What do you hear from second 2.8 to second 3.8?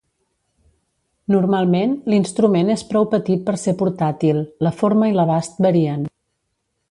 prou petit per ser